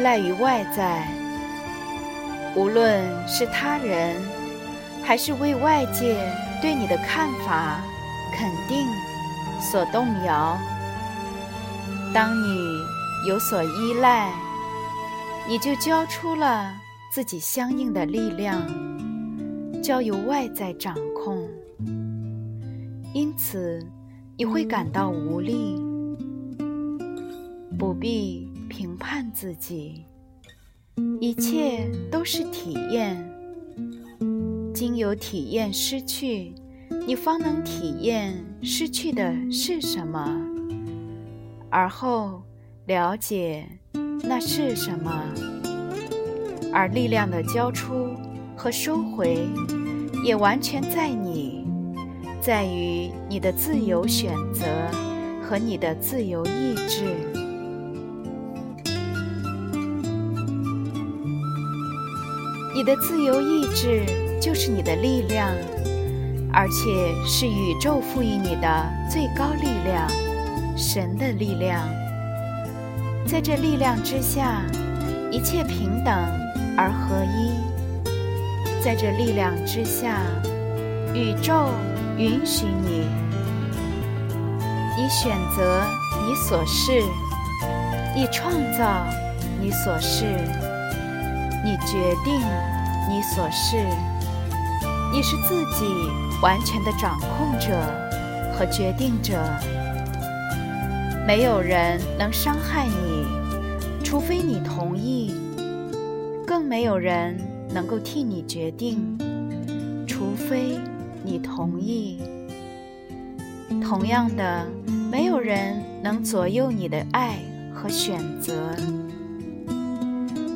[0.00, 1.06] 依赖于外在，
[2.56, 4.16] 无论是他人，
[5.04, 6.26] 还是为外界
[6.62, 7.82] 对你的看法、
[8.34, 8.86] 肯定
[9.60, 10.56] 所动摇。
[12.14, 12.80] 当你
[13.28, 14.32] 有所依赖，
[15.46, 16.72] 你就交出了
[17.12, 18.62] 自己相应的力量，
[19.82, 21.46] 交由外在掌控。
[23.12, 23.86] 因此，
[24.38, 25.78] 你会感到无力，
[27.78, 28.49] 不必。
[28.70, 30.06] 评判自己，
[31.20, 33.28] 一切都是体验。
[34.72, 36.54] 经由体验失去，
[37.04, 38.32] 你方能体验
[38.62, 40.40] 失去的是什么，
[41.68, 42.40] 而后
[42.86, 43.66] 了解
[44.22, 45.12] 那是什么。
[46.72, 48.14] 而力量的交出
[48.56, 49.48] 和收回，
[50.24, 51.66] 也完全在你，
[52.40, 54.64] 在于你的自由选择
[55.42, 57.39] 和你的自由意志。
[62.80, 64.06] 你的自由意志
[64.40, 65.50] 就是你的力量，
[66.50, 70.08] 而且是宇宙赋予你的最高力量——
[70.78, 71.86] 神的力量。
[73.26, 74.62] 在这力量之下，
[75.30, 76.14] 一切平等
[76.74, 77.52] 而合一。
[78.82, 80.22] 在这力量之下，
[81.12, 81.68] 宇宙
[82.16, 83.04] 允许你，
[84.96, 85.82] 你选择
[86.26, 87.02] 你所是，
[88.16, 89.06] 你创造
[89.60, 90.24] 你所是。
[91.62, 92.40] 你决定
[93.08, 93.76] 你所是，
[95.12, 95.84] 你是自己
[96.42, 97.68] 完全的掌控者
[98.54, 99.38] 和决定者。
[101.26, 103.26] 没有人能伤害你，
[104.02, 105.32] 除非你同意；
[106.46, 107.38] 更没有人
[107.72, 109.18] 能够替你决定，
[110.06, 110.78] 除非
[111.22, 112.20] 你同意。
[113.82, 114.66] 同样的，
[115.10, 117.36] 没有人能左右你的爱
[117.74, 118.74] 和选择。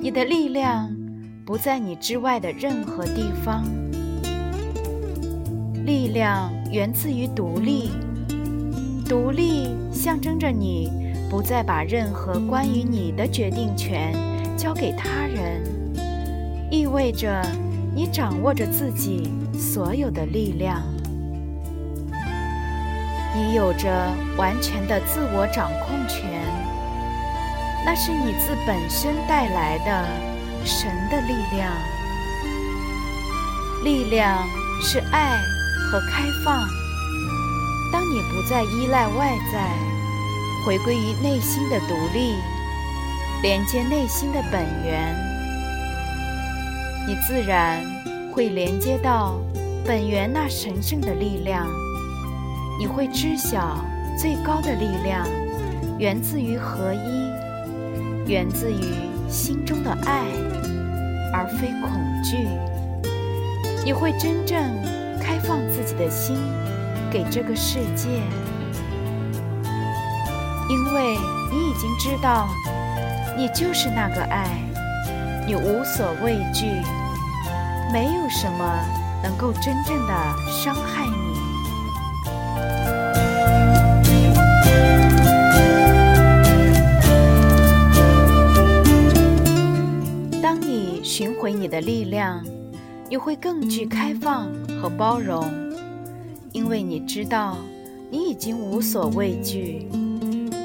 [0.00, 0.93] 你的力量
[1.46, 3.64] 不在你之外的任何地方，
[5.84, 7.90] 力量源自于独立，
[9.06, 10.90] 独立象征着你
[11.28, 14.14] 不再把任何关于你的决定权
[14.56, 15.60] 交给他人，
[16.70, 17.44] 意味着
[17.94, 20.80] 你掌握着自己所有的力量，
[23.36, 26.24] 你有着完全的自我掌控权。
[27.84, 30.33] 那是你自本身带来的
[30.64, 31.72] 神的力量，
[33.84, 34.38] 力量
[34.80, 35.38] 是爱
[35.90, 36.66] 和开放。
[37.92, 39.70] 当你不再依赖外在，
[40.66, 42.34] 回归于内心的独立，
[43.42, 45.14] 连接内心的本源，
[47.06, 47.84] 你自然
[48.32, 49.38] 会连接到
[49.86, 51.66] 本源那神圣的力量。
[52.78, 53.84] 你会知晓
[54.18, 55.24] 最高的力量
[55.98, 57.32] 源自于合一。
[58.26, 58.80] 源自于
[59.28, 60.24] 心中的爱，
[61.34, 61.90] 而非恐
[62.22, 62.48] 惧。
[63.84, 64.56] 你会真正
[65.20, 66.38] 开放自己的心
[67.10, 68.08] 给这个世界，
[70.70, 71.18] 因为
[71.50, 72.48] 你已经知道，
[73.36, 74.46] 你就是那个爱，
[75.46, 76.66] 你无所畏惧，
[77.92, 78.64] 没有什么
[79.22, 80.14] 能够真正的
[80.48, 81.23] 伤害你。
[91.16, 92.44] 寻回你的力量，
[93.08, 94.52] 你会更具开放
[94.82, 95.48] 和包容，
[96.50, 97.56] 因为你知道
[98.10, 99.86] 你已经无所畏惧。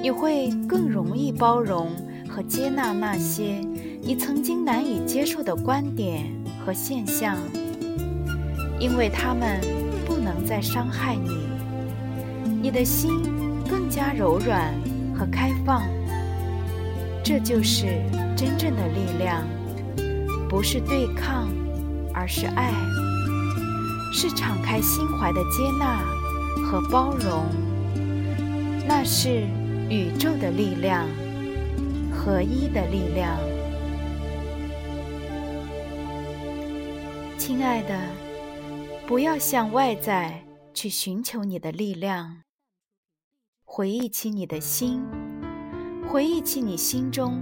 [0.00, 1.88] 你会更容易包容
[2.28, 3.58] 和接纳那些
[4.00, 6.32] 你曾经难以接受的观点
[6.64, 7.36] 和现象，
[8.78, 9.60] 因为他们
[10.06, 11.28] 不能再伤害你。
[12.62, 13.10] 你的心
[13.68, 14.72] 更加柔软
[15.12, 15.82] 和开放，
[17.24, 18.00] 这就是
[18.36, 19.44] 真正的力量。
[20.48, 21.48] 不是对抗，
[22.14, 22.72] 而是爱，
[24.12, 25.98] 是敞开心怀的接纳
[26.64, 27.44] 和包容。
[28.86, 29.46] 那是
[29.90, 31.08] 宇宙的力量，
[32.12, 33.36] 合一的力量。
[37.36, 38.00] 亲爱的，
[39.06, 42.42] 不要向外在去寻求你的力量，
[43.64, 45.04] 回忆起你的心，
[46.08, 47.40] 回忆起你心中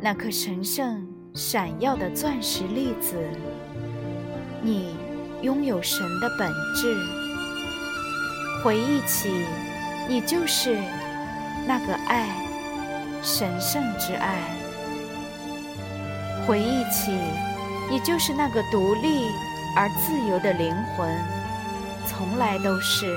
[0.00, 1.06] 那颗神圣
[1.38, 3.16] 闪耀的钻石粒子。
[4.60, 4.96] 你
[5.40, 6.96] 拥有神的本质。
[8.60, 9.30] 回忆起，
[10.08, 10.76] 你就是
[11.64, 12.28] 那个爱，
[13.22, 14.36] 神圣之爱。
[16.44, 17.12] 回忆起，
[17.88, 19.28] 你就是那个独立
[19.76, 21.08] 而自由的灵魂，
[22.04, 23.16] 从来都是。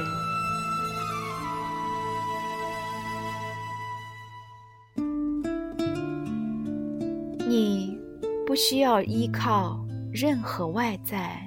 [8.51, 9.79] 不需要依靠
[10.11, 11.41] 任何外在，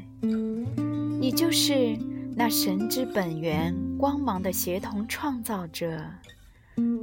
[1.20, 1.94] 你就是
[2.34, 3.74] 那神之本源。
[3.98, 6.02] 光芒的协同创造者，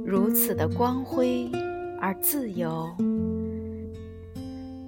[0.04, 1.48] 如此的光辉
[2.00, 2.92] 而自由。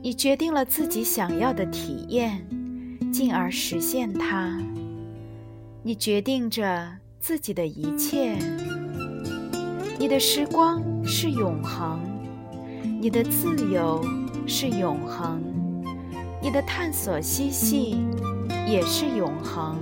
[0.03, 2.45] 你决定了自己想要的体验，
[3.13, 4.61] 进而实现它。
[5.85, 6.91] 你决定着
[7.21, 8.37] 自己的一切。
[9.97, 12.01] 你的时光是永恒，
[13.01, 14.05] 你的自由
[14.47, 15.43] 是永恒，
[16.41, 18.05] 你的探索嬉戏
[18.67, 19.77] 也是永恒。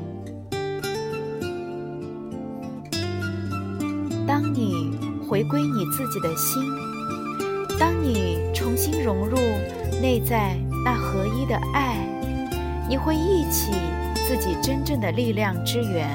[4.27, 4.97] 当你
[5.29, 6.63] 回归你自己的心，
[7.79, 9.37] 当你重新融入
[10.01, 11.97] 内在那合一的爱，
[12.89, 13.73] 你会忆起
[14.27, 16.09] 自己真正的力量之源，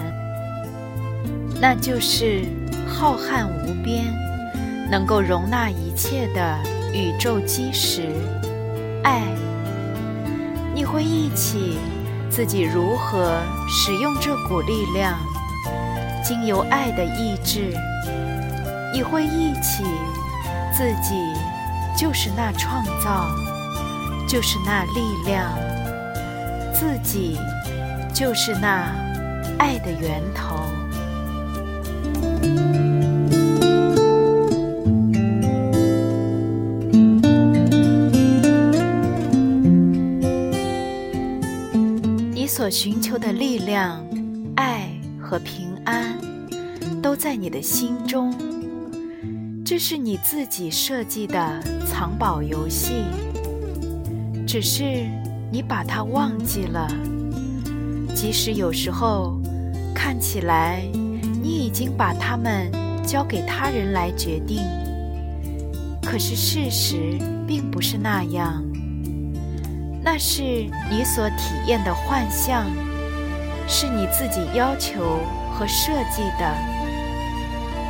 [1.60, 2.46] 那就是
[2.88, 4.06] 浩瀚无边、
[4.90, 6.58] 能够容纳一切的
[6.98, 8.10] 宇宙基石——
[9.06, 9.22] 爱。
[10.74, 11.78] 你会忆起
[12.28, 13.40] 自己如何
[13.70, 15.16] 使用这股力量，
[16.24, 17.72] 经由爱的意志。
[18.92, 19.84] 你会忆起
[20.76, 21.14] 自己
[21.96, 23.30] 就是那创造，
[24.28, 25.54] 就是那力量，
[26.74, 27.38] 自己
[28.12, 28.92] 就是那
[29.60, 30.64] 爱的源头。
[42.58, 44.04] 所寻求的力量、
[44.56, 44.90] 爱
[45.22, 46.18] 和平安，
[47.04, 48.34] 都在你的心中。
[49.64, 53.04] 这是你自己设计的藏宝游戏，
[54.48, 55.06] 只是
[55.52, 56.88] 你把它忘记了。
[58.16, 59.40] 即使有时候
[59.94, 60.82] 看起来
[61.40, 62.72] 你已经把它们
[63.06, 64.64] 交给他人来决定，
[66.02, 68.67] 可是事实并不是那样。
[70.10, 70.42] 那是
[70.90, 72.66] 你所体验的幻象，
[73.68, 75.20] 是你自己要求
[75.52, 76.56] 和设计的，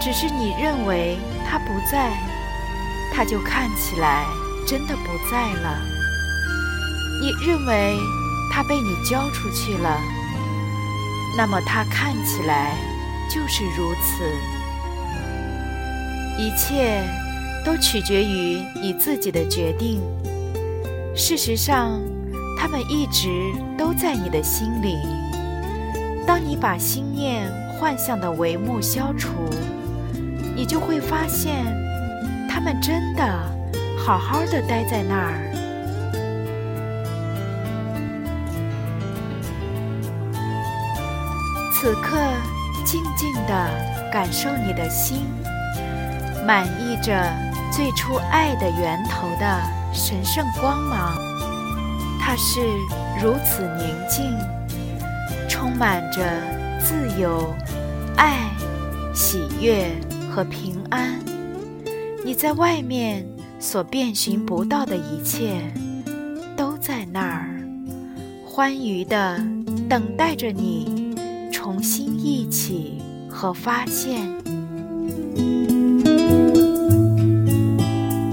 [0.02, 1.16] 只是你认为。
[1.50, 2.12] 他不在，
[3.14, 4.25] 他就看起来
[4.68, 5.80] 真的不在了。
[7.22, 7.96] 你认为
[8.52, 9.98] 他被你交出去了，
[11.38, 12.75] 那么他看起来
[13.30, 14.25] 就是如此。
[16.38, 17.02] 一切
[17.64, 20.02] 都取决于你自己的决定。
[21.18, 22.00] 事实上，
[22.56, 23.28] 他们一直
[23.75, 25.00] 都在你的心里。
[26.28, 29.31] 当你把心念幻象的帷幕消除。
[30.56, 31.66] 你就会发现，
[32.50, 33.24] 他们真的
[33.96, 35.38] 好好的待在那儿。
[41.72, 42.18] 此刻，
[42.84, 43.69] 静静的
[44.12, 45.28] 感受你的心，
[46.44, 47.31] 满溢着
[47.71, 49.62] 最初爱的源头的
[49.97, 51.18] 神圣光芒。
[52.19, 52.61] 它是
[53.21, 54.23] 如此宁静，
[55.49, 56.21] 充满着
[56.80, 57.54] 自由、
[58.16, 58.37] 爱、
[59.13, 59.92] 喜悦。
[60.30, 61.19] 和平安，
[62.23, 63.25] 你在外面
[63.59, 65.59] 所遍寻不到的一切，
[66.56, 67.59] 都在那儿，
[68.45, 69.44] 欢愉的
[69.89, 71.16] 等待着你
[71.51, 74.30] 重新忆起和发现。